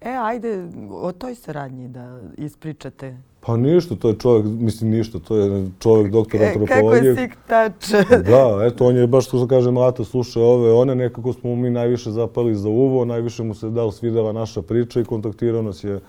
[0.00, 3.16] E, ajde, o toj saradnji da ispričate.
[3.40, 7.10] Pa ništa, to je čovjek, mislim ništa, to je čovjek doktor E, kako antropologije.
[7.10, 7.90] je sik tač?
[8.30, 12.10] Da, eto, on je baš što kaže Mlata sluša ove, one nekako smo mi najviše
[12.10, 16.00] zapali za uvo, najviše mu se dal svidela naša priča i kontaktirao nas je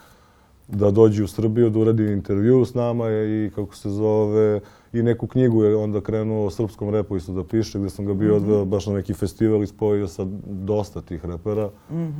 [0.68, 4.60] da dođe u Srbiju, da uradi intervju s nama i kako se zove,
[4.94, 8.14] i neku knjigu je onda krenuo o srpskom repu isto da piše, gdje sam ga
[8.14, 11.70] bio odveo baš na neki festival i spojio sa dosta tih repera.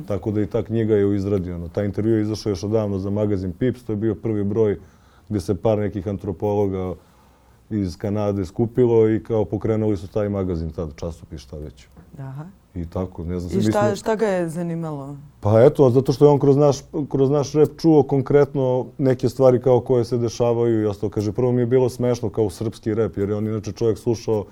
[0.06, 1.52] Tako da i ta knjiga je u izradi.
[1.52, 1.68] Ono.
[1.68, 4.78] Taj intervju je izašao još odavno za magazin Pips, to je bio prvi broj
[5.28, 6.94] gdje se par nekih antropologa
[7.70, 11.86] iz Kanade skupilo i kao pokrenuli su taj magazin, tad časopis, šta već.
[12.18, 12.44] Aha.
[12.74, 13.60] I tako, ne znam.
[13.60, 15.16] I šta, smo- šta ga je zanimalo?
[15.40, 16.78] Pa eto, zato što je on kroz naš,
[17.08, 21.10] kroz naš rep čuo konkretno neke stvari kao koje se dešavaju i ostalo.
[21.10, 24.44] Kaže, prvo mi je bilo smešno kao srpski rep, jer je on inače čovjek slušao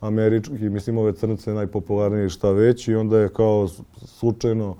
[0.00, 4.76] američki, mislim ove crnce najpopularnije šta već i onda je kao slučajno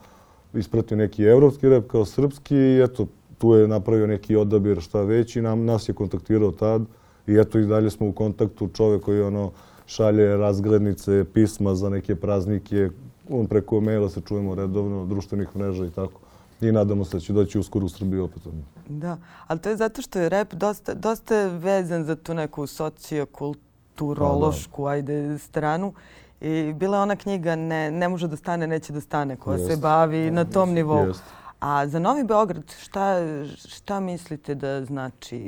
[0.55, 3.07] ispratio neki evropski rep kao srpski i eto,
[3.39, 6.83] tu je napravio neki odabir šta već i nam, nas je kontaktirao tad
[7.27, 9.51] i eto i dalje smo u kontaktu čovjek koji ono
[9.89, 12.91] šalje razglednice, pisma za neke praznike,
[13.31, 16.21] on preko maila se čujemo redovno, društvenih mreža i tako.
[16.61, 18.43] I nadamo se da će doći uskoro u Srbiju opet.
[18.89, 24.87] Da, ali to je zato što je rap dosta, dosta vezan za tu neku sociokulturološku,
[24.87, 25.93] ajde, stranu.
[26.41, 29.65] I bila je ona knjiga ne, ne može da stane, neće da stane, koja se
[29.65, 29.77] Jeste.
[29.77, 31.07] bavi na tom nivou.
[31.07, 31.25] Jeste.
[31.61, 33.15] A za Novi Beograd šta,
[33.59, 35.39] šta mislite da znači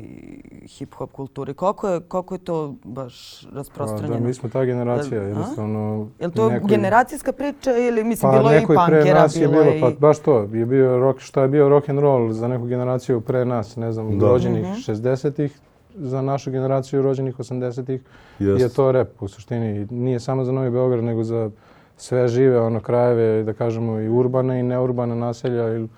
[0.63, 1.55] hip-hop kulturi?
[1.55, 4.15] Koliko je, koliko je to baš Pa, rasprostranjeno?
[4.15, 5.25] da, mi smo ta generacija, A?
[5.25, 6.09] jednostavno.
[6.21, 9.23] Je li to nekoj- generacijska priča ili mislim Pa bilo je i nekoj pre punkera,
[9.23, 9.95] nas je bilo pa i...
[9.95, 13.45] baš to, je bio rock, šta je bio rock and roll za neku generaciju pre
[13.45, 14.27] nas, ne znam, Da.
[14.27, 14.73] rođenih Mhm.
[14.75, 15.59] 60-ih,
[15.97, 18.01] za našu generaciju rođenih 80-ih
[18.39, 18.63] Jeste.
[18.63, 19.87] je to rep u suštini.
[19.87, 21.51] Nije samo za Novi Beograd, nego za
[21.97, 25.89] sve žive ono krajeve, da kažemo i urbane i neurbane naselja ili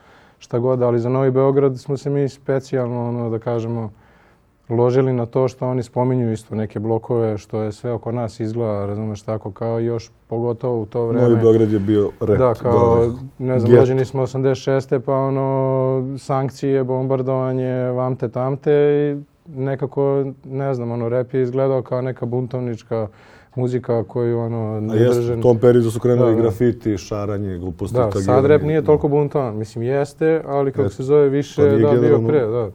[0.42, 3.90] šta god, ali za Novi Beograd smo se mi specijalno, ono, da kažemo,
[4.68, 8.86] ložili na to što oni spominju isto neke blokove, što je sve oko nas izgleda,
[8.86, 11.28] razumeš, tako kao još pogotovo u to vreme.
[11.28, 12.38] Novi Beograd je bio rep.
[12.38, 13.12] Da, kao, da,
[13.46, 15.00] ne znam, rođeni smo 86.
[15.00, 19.22] pa ono, sankcije, bombardovanje, vamte, tamte i
[19.60, 23.08] nekako, ne znam, ono, rep je izgledao kao neka buntovnička
[23.54, 25.34] muzika koju ono A ne jest, drže.
[25.34, 26.42] u tom periodu su krenuli Da, da.
[26.42, 27.96] grafiti, šaranje, gluposti.
[27.96, 29.56] Da, sad rep nije toliko buntovan.
[29.56, 30.96] Mislim, jeste, ali kako Jeste.
[30.96, 32.70] se zove više, Pa da, bio generalno- pre, da.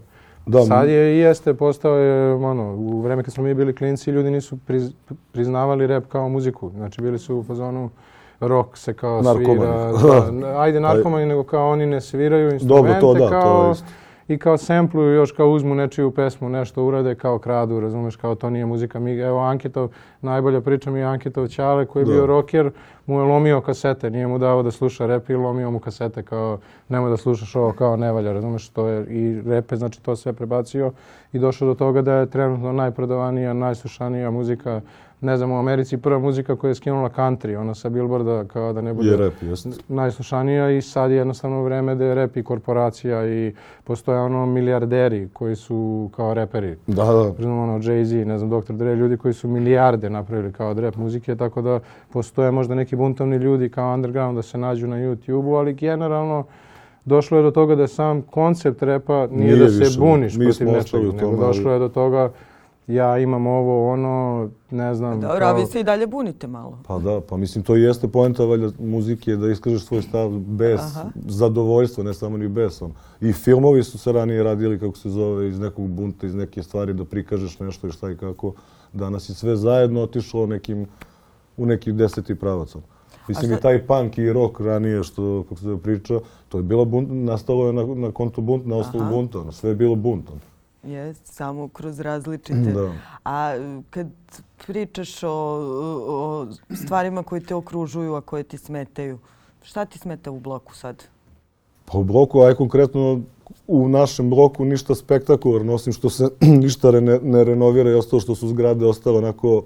[0.48, 4.12] Da, Sad je i jeste, postao je, ono, u vreme kad smo mi bili klinci,
[4.12, 4.92] ljudi nisu priz,
[5.32, 6.70] priznavali rep kao muziku.
[6.70, 7.90] Znači, bili su u fazonu
[8.40, 9.60] rock se kao Narkomani.
[10.00, 10.32] svira.
[10.32, 13.86] Da, ajde narkomani, nego kao oni ne sviraju instrumente, Dobro, to da, to kao, isto.
[14.28, 18.50] I kao sampluju još kao uzmu nečiju pesmu, nešto urade kao kradu, razumeš, kao to
[18.50, 19.00] nije muzika.
[19.00, 19.90] Mi, evo Anketov,
[20.22, 22.12] najbolja priča mi je Anketov Ćale koji je Da.
[22.12, 22.72] bio rocker,
[23.06, 26.60] mu je lomio kasete, nije mu dao da sluša rep i lomio mu kasete kao
[26.90, 30.16] nemoj da slušaš ovo kao ne valja, razumeš, to je i rep je znači to
[30.16, 30.92] sve prebacio
[31.34, 34.82] i došao do toga da je trenutno najprodavanija, najslušanija muzika
[35.22, 38.82] ne znam, u Americi prva muzika koja je skinula country, ona sa Billboarda kao da
[38.82, 39.68] ne bude Je jest.
[39.88, 43.54] najslušanija i sad je jednostavno vreme da je rep i korporacija i
[43.84, 46.76] postoje ono milijarderi koji su kao reperi.
[46.88, 47.34] Da, da.
[47.40, 48.74] Znam ono Jay-Z, ne znam, Dr.
[48.74, 51.80] Dre, ljudi koji su milijarde napravili kao od rap muzike, tako da
[52.14, 56.44] postoje možda neki buntovni ljudi kao underground da se nađu na YouTube-u, ali generalno
[57.06, 60.68] došlo je do toga da sam koncept repa nije, Nije da se više, buniš protiv
[60.68, 62.32] nečega, nego došlo je do toga
[62.88, 65.22] ja imam ovo, ono, ne znam.
[65.22, 66.80] Dobro, a vi se i dalje bunite malo.
[66.88, 70.80] Pa da, pa mislim to i jeste poenta valjda muzike da iskažeš svoj stav bez
[70.80, 71.10] Aha.
[71.26, 72.92] zadovoljstva, ne samo ni besom.
[73.22, 76.94] I filmovi su se ranije radili, kako se zove, iz nekog bunta, iz neke stvari
[76.94, 78.54] da prikažeš nešto i šta i kako.
[78.94, 80.86] Danas je sve zajedno otišlo nekim,
[81.58, 82.76] u neki deseti pravac.
[83.28, 86.20] Mislim sad- i taj punk i rock ranije što, kako se zove, priča,
[86.50, 89.70] to je bilo bunt, nastalo je na, na kontu bunt, na osnovu bunta, ono, sve
[89.70, 90.30] je bilo bunt.
[90.88, 92.72] Jest, samo kroz različite.
[92.72, 92.92] Da.
[93.26, 93.54] A
[93.90, 94.08] kad
[94.68, 95.30] pričaš o,
[96.08, 96.48] o
[96.84, 99.20] stvarima koje te okružuju, a koje ti smetaju,
[99.62, 101.04] šta ti smeta u bloku sad?
[101.86, 103.22] Pa u bloku, aj konkretno
[103.68, 106.30] u našem bloku ništa spektakularno, osim što se
[106.64, 109.64] ništa ne, ne renovira i ostalo što su zgrade ostale onako,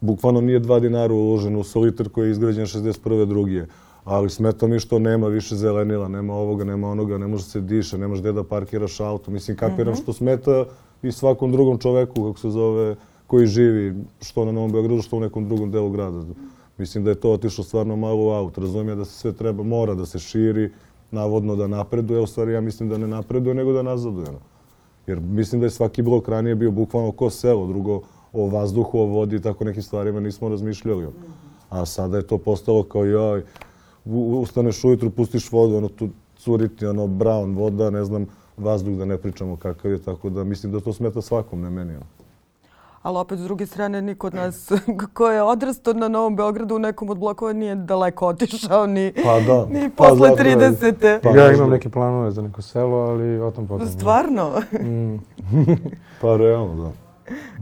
[0.00, 3.26] bukvalno nije dva dinara uloženo u soliter koji je izgrađen 61.
[3.26, 3.66] drugije.
[4.08, 7.98] Ali smeta mi što nema više zelenila, nema ovoga, nema onoga, ne može se diše,
[7.98, 9.30] nemaš gde da parkiraš auto.
[9.30, 10.64] Mislim, kapiram što smeta
[11.02, 15.20] i svakom drugom čoveku, kako se zove, koji živi, što na Novom Beogradu, što u
[15.20, 16.22] nekom drugom delu grada.
[16.78, 18.58] Mislim da je to otišlo stvarno malo u aut.
[18.58, 20.70] Razumijem da se sve treba, mora da se širi,
[21.10, 24.26] navodno da napreduje, u stvari ja mislim da ne napreduje, nego da nazaduje.
[25.06, 28.00] Jer mislim da je svaki blok ranije bio bukvalno ko selo, drugo
[28.32, 31.08] o vazduhu, o vodi i tako nekim stvarima nismo razmišljali.
[31.70, 33.42] A sada je to postalo kao joj,
[34.08, 39.16] ustaneš ujutru, pustiš vodu, ono tu curiti, ono brown voda, ne znam, vazduh da ne
[39.18, 41.92] pričamo kakav je, tako da mislim da to smeta svakom, ne meni.
[41.92, 42.04] ono.
[43.02, 44.72] Ali opet, s druge strane, niko od nas
[45.14, 49.40] ko je odrastao na Novom Beogradu u nekom od blokova nije daleko otišao ni, Pa
[49.40, 49.66] da.
[49.66, 51.20] ni Pa posle je- 30.
[51.22, 53.86] Pa ja imam neke planove za neko selo, ali o tom potom.
[53.86, 53.92] da.
[53.92, 54.52] Stvarno?
[54.74, 55.16] Mm.
[56.20, 57.07] Pa realno, da.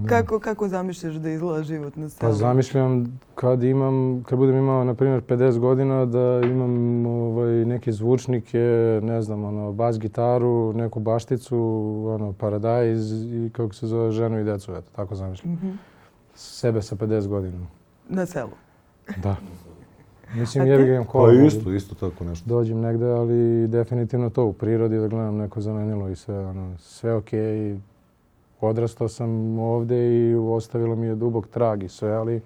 [0.09, 2.31] Kako, kako zamišljaš da izgleda život na selu?
[2.31, 7.93] Pa zamišljam kad imam, kad budem imao, na primjer, 50 godina, da imam ovaj, neke
[7.93, 8.59] zvučnike,
[9.03, 11.59] ne znam, ono, bas gitaru, neku bašticu,
[12.09, 15.53] ono, paradajz i kako se zove, ženu i decu, eto, tako zamišljam.
[15.53, 15.71] Mhm.
[16.35, 17.67] Sebe sa 50 godina.
[18.09, 18.51] Na selu.
[19.23, 19.37] Da.
[20.35, 21.29] Mislim, jebi ga imam kola.
[21.29, 22.49] Pa isto, isto tako nešto.
[22.49, 27.15] Dođem negde, ali definitivno to u prirodi da gledam neko zelenilo i sve, ono, sve
[27.15, 27.77] okej.
[28.61, 32.43] Odrastao sam ovde i ostavilo mi je dubog trag i sve, ali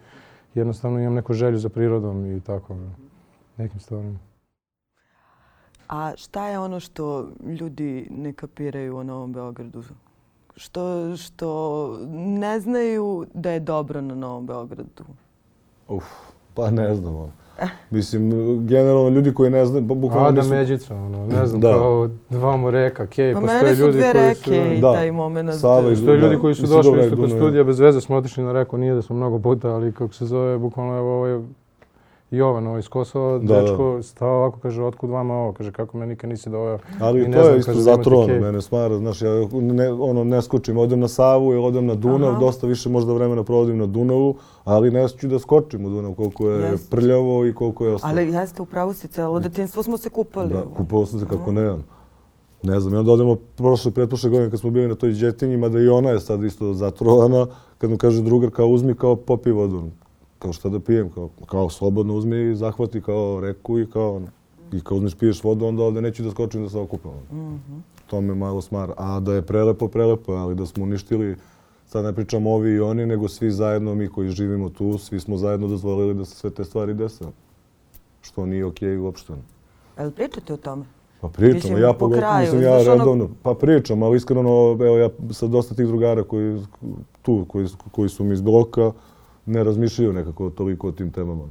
[0.55, 2.77] jednostavno imam neku želju za prirodom i tako,
[3.57, 4.19] nekim stvarima.
[5.89, 7.29] A šta je ono što
[7.61, 9.83] ljudi ne kapiraju o Novom Beogradu?
[10.57, 15.05] Što, što ne znaju da je dobro na Novom Beogradu?
[15.89, 16.05] Uf,
[16.55, 17.33] pa ne znam.
[17.91, 18.31] Mislim,
[18.63, 21.69] generalno ljudi koji ne znaju, bukvalno Ada nisu- Međica, ono, ne znam, Da.
[21.71, 24.51] kao dvamo reka, kej, Pa postoje mene su ljudi dve koji su...
[24.51, 24.93] reke i Da.
[24.93, 25.51] taj moment.
[25.53, 28.17] Sava i Postoje Da, ljudi koji su došli je isto kod studija bez veze, smo
[28.17, 31.41] otišli na reku, nije da smo mnogo puta, ali kako se zove, bukvalno evo ovaj
[32.31, 33.61] Jovan, ovaj iz Kosova, Da, da.
[33.61, 36.79] dečko, stao ovako, kaže, otkud vama ovo, kaže, kako me nikad nisi doveo.
[37.01, 40.43] Ali I to znam, je isto da zatrovano, mene smara, znaš, ja ne, ono, ne
[40.43, 42.39] skočim, odem na Savu ili odem na Dunav, Aha.
[42.41, 46.49] dosta više možda vremena provodim na Dunavu, ali ne ću da skočim u Dunav, koliko
[46.49, 46.97] je Jeste.
[46.97, 48.13] prljavo i koliko je ostalo.
[48.13, 50.49] Ali jeste, u pravu si, celo detinstvo smo se kupali.
[50.49, 51.85] Da, kupovao sam se kako ne znam.
[52.63, 55.79] Ne znam, i onda odemo prošle, pretprošle godine kad smo bili na toj džetinji, mada
[55.81, 57.47] i ona je sad isto zatrovana,
[57.79, 59.83] kad mu kaže drugar kao uzmi kao popi vodu.
[60.41, 64.21] Kao šta da pijem, kao, kao slobodno uzmi i zahvati kao reku i kao.
[64.73, 67.13] I kad uzmeš piješ vodu, onda ovde neću da skočim da se okupam.
[68.07, 68.95] To me malo smara.
[68.97, 71.37] A da je prelepo, prelepo, ali da smo uništili,
[71.87, 75.37] sad ne pričam ovi i oni, nego svi zajedno, mi koji živimo tu, svi smo
[75.37, 77.25] zajedno dozvolili da se sve te stvari dese.
[78.23, 79.33] Što nije okej uopšte.
[79.99, 80.85] Jel pričate o tome?
[81.21, 84.97] Pa pričam, ja po kraju, mislim, ja znaš, ono- redovno, pa pričam, ali iskreno, evo
[84.97, 86.63] ja sa dosta tih drugara koji
[87.23, 88.93] tu, koji, koji su mi iz bloka,
[89.51, 91.45] ne razmišljaju nekako toliko o tim temama.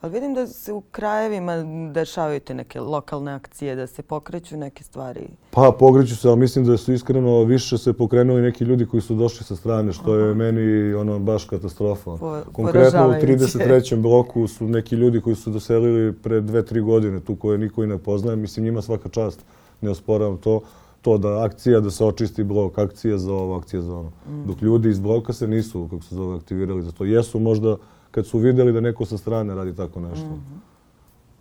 [0.00, 1.52] Ali vidim da se u krajevima
[1.92, 5.28] dešavaju te neke lokalne akcije, da se pokreću neke stvari.
[5.50, 9.14] Pa pogreću se, ali mislim da su iskreno više se pokrenuli neki ljudi koji su
[9.14, 12.10] došli sa strane, što je meni ono baš katastrofa.
[12.10, 12.64] Po- Konkretno u
[13.12, 13.26] poražavajuće.
[13.26, 13.96] 33.
[13.96, 17.86] bloku su neki ljudi koji su doselili pre dve, tri godine, tu koje niko i
[17.86, 18.36] ne poznaje.
[18.36, 19.40] Mislim, njima svaka čast,
[19.80, 20.60] ne osporavam to.
[21.04, 24.12] To da akcija, da se očisti blok, akcija za ovo, akcija za ono.
[24.46, 27.04] Dok ljudi iz bloka se nisu, kako se zove, aktivirali za to.
[27.04, 27.76] Jesu možda
[28.10, 30.38] kad su vidjeli da neko sa strane radi tako nešto.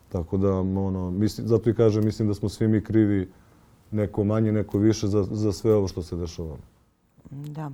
[0.10, 3.32] Tako da, ono, mislim, zato i kažem, mislim da smo svi mi krivi
[3.92, 6.58] neko manje, neko više za, za sve ovo što se dešava.
[7.32, 7.72] Da.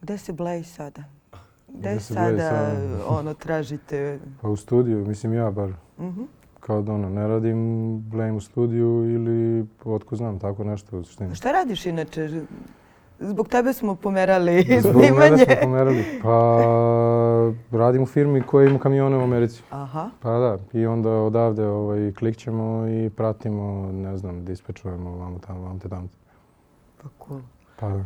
[0.00, 1.04] Gde se Blej sada?
[1.68, 3.06] Gde, Gde sada, sada?
[3.08, 4.20] ono tražite?
[4.42, 5.72] Pa u studiju, mislim ja bar.
[5.98, 6.22] Mhm.
[6.68, 7.58] Kao da ono, ne radim
[8.00, 11.34] blame u studiju ili otko znam, tako nešto u suštini.
[11.34, 12.40] Šta radiš inače?
[13.18, 15.44] Zbog tebe smo pomerali Zbog mene snimanje.
[15.44, 16.04] smo pomerali.
[16.22, 19.62] Pa radim u firmi koja ima kamione u Americi.
[19.70, 20.10] Aha.
[20.22, 25.78] Pa da, i onda odavde ovaj, klikćemo i pratimo, ne znam, dispečujemo vamo tamo, vamo
[25.78, 26.08] te tamo.
[27.02, 27.40] Pa cool.
[27.80, 28.04] Pa da.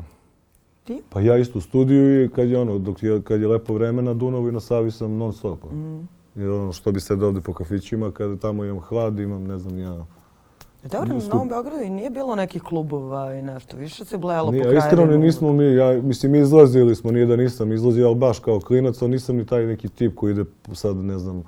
[1.10, 4.02] Pa ja isto u studiju i kad je ono, dok je, kad je lepo vreme
[4.02, 5.64] na Dunavu i na Savi sam non stop.
[5.72, 6.21] Mm.
[6.34, 9.78] Jer ono što bi se ovde po kafićima, kada tamo imam hlad, imam, ne znam,
[9.78, 10.04] ja...
[10.82, 13.76] Dobro, na Skup- Novom Beogradu i nije bilo nekih klubova i nešto.
[13.76, 14.86] Više se blejalo po Nije, krajevima.
[14.86, 19.02] iskreno nismo mi, ja, mislim, izlazili smo, nije da nisam izlazio, ali baš kao klinac,
[19.02, 21.42] ali nisam ni taj neki tip koji ide sad, ne znam,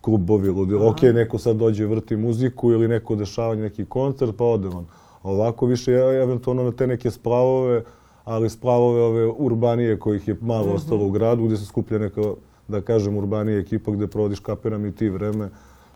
[0.00, 0.88] klubovi, ludilo.
[0.90, 4.86] Ok, neko sad dođe vrti muziku ili neko dešavanje, neki koncert, pa ode on.
[5.22, 7.82] A ovako više, ja, eventualno na te neke splavove,
[8.24, 12.20] ali splavove ove urbanije kojih je malo ostalo u gradu, gdje se skuplja neka,
[12.68, 15.48] da kažem, urbanije ekipa gdje provodiš kaperam i ti vreme.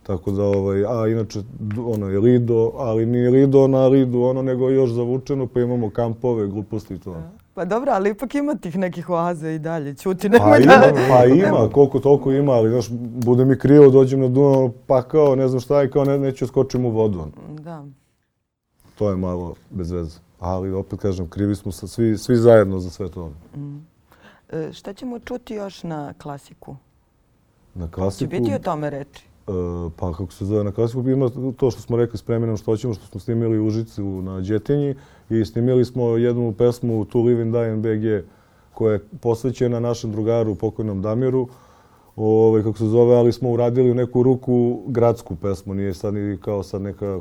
[0.02, 1.42] Tako da, ovaj, a inače,
[1.78, 6.46] ono je Lido, ali nije Lido na Lidu, ono, nego još zavučeno, pa imamo kampove,
[6.46, 7.16] gluposti i to.
[7.54, 9.94] Pa dobro, ali ipak ima tih nekih oaza i dalje.
[9.94, 10.92] Ćuti, Pa nemoj ima, da...
[11.08, 15.34] pa ima, koliko toliko ima, ali znaš, bude mi krivo, dođem na Dunav, pa kao,
[15.34, 17.24] ne znam šta i kao ne, neću skočim u vodu.
[17.60, 17.84] Da.
[18.98, 20.18] To je malo bez veze.
[20.40, 23.32] Ali opet kažem, krivi smo sa svi, svi zajedno za sve to.
[24.52, 26.76] E, šta ćemo čuti još na klasiku?
[27.74, 29.24] Na Će klasiku, biti o tome reči?
[29.48, 29.52] e,
[29.96, 32.94] pa kako se zove, na klasiku ima to što smo rekli s Preminom što ćemo,
[32.94, 34.94] što smo snimili u Užicu na Đetinji
[35.30, 38.26] i snimili smo jednu pesmu To Live and Die in BG
[38.74, 41.48] koja je posvećena našem drugaru, pokojnom Damiru,
[42.16, 46.38] ovaj, kako se zove, ali smo uradili u neku ruku gradsku pesmu, nije sad ni
[46.38, 47.20] kao sad neka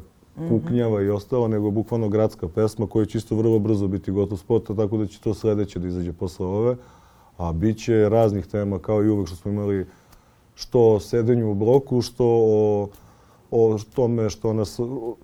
[0.49, 4.67] kuknjava i ostalo, nego bukvalno gradska pesma koja će isto vrlo brzo biti gotov spot,
[4.75, 6.75] tako da će to sledeće da izađe posle ove.
[7.37, 9.85] A bit će raznih tema, kao i uvek što smo imali
[10.55, 12.89] što o sedenju u bloku, što o,
[13.51, 14.79] o tome što nas,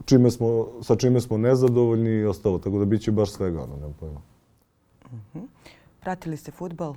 [0.06, 2.60] čime smo, sa čime smo nezadovoljni i ostalo.
[2.60, 4.22] Tako da bit će baš svega, ono, nemam pojma.
[6.00, 6.94] Pratili ste futbal?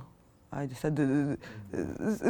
[0.49, 0.99] Ajde sad,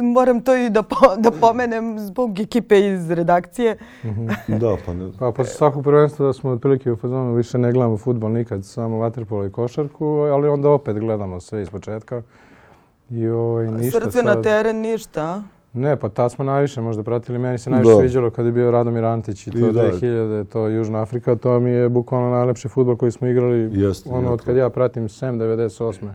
[0.02, 3.76] moram to i da, po- da pomenem zbog ekipe iz redakcije.
[4.48, 7.96] Da, pa ne, Pa posle svakog prvenstva da smo otprilike u fazonu više ne gledamo
[7.96, 12.22] futbol nikad, samo vaterpolo i košarku, ali onda opet gledamo sve iz početka.
[13.30, 14.42] Ovaj, ništa Srce na sad.
[14.42, 15.42] teren, ništa.
[15.72, 17.38] Ne, pa tad smo najviše možda pratili.
[17.38, 17.98] Meni se najviše Da.
[17.98, 19.82] sviđalo kad je bio Radomir Antić i to I da.
[19.82, 21.34] 2000, to Južna Afrika.
[21.36, 23.70] To mi je bukvalno najlepši futbol koji smo igrali.
[23.72, 26.08] Jeste, ono, od kad ja pratim SEM 98.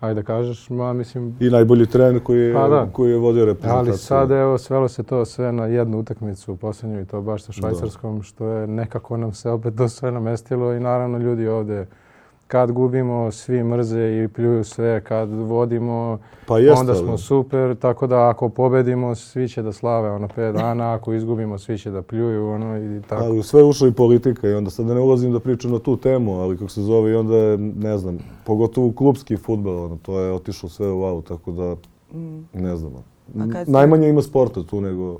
[0.00, 2.88] Ajde da kažeš, ma mislim, I najbolji trener koji je, Pa da.
[2.92, 3.90] koji je vodio reprezentaciju.
[3.90, 7.42] Ali sad evo svelo se to sve na jednu utakmicu u posljednju i to baš
[7.42, 11.86] sa Švajcarskom što je nekako nam se opet to sve namestilo i naravno ljudi ovdje
[12.52, 17.76] kad gubimo svi mrze i pljuju sve, kad vodimo Pa jeste, onda ali- smo super,
[17.76, 21.90] tako da ako pobedimo svi će da slave ono pet dana, ako izgubimo svi će
[21.90, 23.24] da pljuju ono i tako.
[23.24, 25.96] Ali sve ušla i politika i onda sad da ne ulazim da pričam na tu
[25.96, 30.20] temu, ali kako se zove i onda je, ne znam, pogotovo klubski futbol, ono, to
[30.20, 31.76] je otišlo sve u wow, tako da
[32.52, 32.92] ne znam.
[33.52, 35.18] Kad Najmanje ima sporta tu nego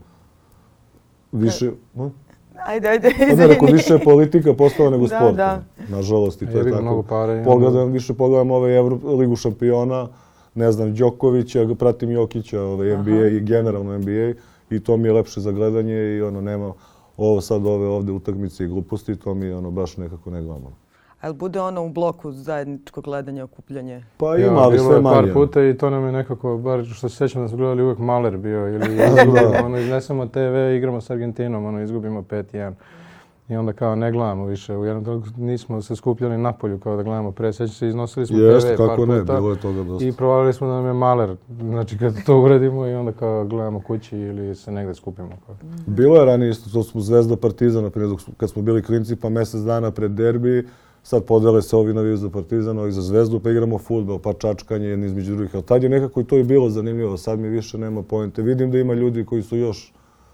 [1.33, 2.07] više, hm?
[2.57, 3.47] Ajde, ajde, Pa izvini.
[3.47, 5.37] rekao, više je politika postala nego Da, sport.
[5.37, 5.63] da.
[5.89, 6.83] Nažalost i to je ga, tako.
[6.83, 7.45] mnogo para ima.
[7.45, 10.09] Pogledam, više pogledam ove Evro, Ligu šampiona,
[10.55, 14.33] ne znam, Đokovića, pratim Jokića, ove NBA i generalno NBA
[14.71, 16.73] i to mi je lepše za gledanje i ono nema
[17.17, 20.73] ovo sad ove ovde utakmice i gluposti, to mi je ono baš nekako ne gledamo.
[21.23, 24.05] A jel bude ono u bloku zajedničko gledanje, okupljanje?
[24.17, 25.33] Pa ima, ali bilo sve je par manje.
[25.33, 28.37] puta i to nam je nekako, bar što se sjećam da smo gledali uvijek Maler
[28.37, 29.05] bio ili Da.
[29.05, 32.73] izgubimo, ono, iznesemo TV, igramo s Argentinom, ono, izgubimo 5-1.
[33.49, 36.97] I onda kao ne gledamo više, u jednom trenutku nismo se skupljali na polju kao
[36.97, 39.61] da gledamo pre, sjećam se, iznosili smo Jeste, TV par kako ne, puta bilo je
[39.61, 40.05] toga dosta.
[40.05, 43.81] i provalili smo da nam je Maler, znači kad to uradimo i onda kao gledamo
[43.81, 45.29] kući ili se negde skupimo.
[45.47, 45.55] Kao.
[45.87, 49.29] Bilo je ranije isto, to smo Zvezda Partizan, na primjer, kad smo bili klinci, pa
[49.29, 50.69] mjesec dana pred derbi,
[51.03, 54.87] sad podele se ovi naviju za Partizan, ovi za Zvezdu, pa igramo futbol, pa čačkanje
[54.87, 55.55] jedni između drugih.
[55.55, 58.43] Ali tad je nekako i to i bilo zanimljivo, sad mi više nema pojente.
[58.43, 59.93] Vidim da ima ljudi koji su još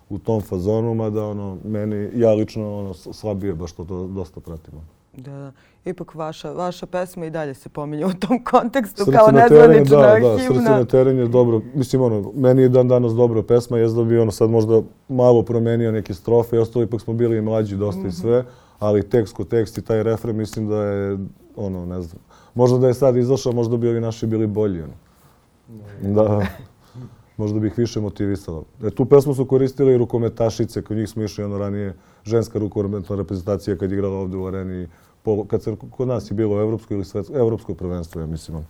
[0.08, 4.74] u tom fazonu, mada ono, meni, ja lično ono, slabije baš to, to dosta pratim.
[5.16, 5.52] Da, da.
[5.84, 10.18] Ipak vaša, vaša pesma i dalje se pominje u tom kontekstu Srce kao nezvanična da,
[10.20, 10.70] da, srce himna.
[10.70, 11.60] na terenu je dobro.
[11.74, 15.42] Mislim, ono, meni je dan danas dobra pesma, jest da bi ono sad možda malo
[15.42, 18.44] promenio neke strofe i ostalo, ipak smo bili i mlađi dosta i sve,
[18.78, 21.18] ali tekst ko tekst i taj refren mislim da je,
[21.56, 22.22] ono, ne znam,
[22.54, 24.94] možda da je sad izašao, možda bi ovi naši bili bolji, ono.
[26.14, 26.46] Da,
[27.36, 28.64] možda bi ih više motivisalo.
[28.82, 33.16] E, tu pesmu su koristili i rukometašice, kod njih smo išli ono ranije, ženska rukometna
[33.16, 34.88] reprezentacija kad je igrala ovdje u areni,
[35.22, 38.66] polo, kad se, kod nas je bilo evropsko ili svetsko, evropsko prvenstvo, ja mislim.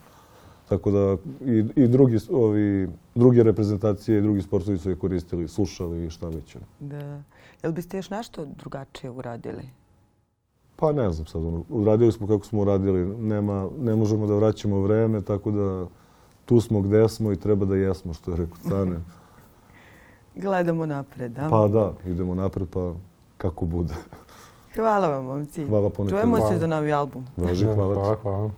[0.69, 6.07] Tako da i, i drugi, ovi, druge reprezentacije i drugi sportovi su je koristili, slušali
[6.07, 6.57] i šta već.
[6.81, 7.23] Da.
[7.63, 9.63] Jel biste još nešto drugačije uradili?
[10.81, 14.81] Pa ne znam sad, ono, uradili smo kako smo uradili, nema, ne možemo da vraćamo
[14.81, 15.87] vreme, tako da
[16.45, 18.97] tu smo gde smo i treba da jesmo, što je rekao Cane.
[20.45, 21.49] Gledamo napred, da?
[21.51, 22.93] Pa da, idemo napred, pa
[23.39, 23.95] kako bude.
[24.75, 25.65] Hvala vam, momci.
[25.67, 26.19] Hvala ponekad.
[26.19, 26.59] Čujemo se Hvala.
[26.59, 27.27] za novi album.
[27.37, 28.01] Važi, hvala ti.
[28.01, 28.51] Hvala, hvala.